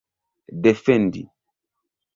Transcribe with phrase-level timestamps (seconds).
[0.63, 1.25] defendi